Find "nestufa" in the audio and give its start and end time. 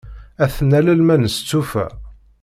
1.17-1.85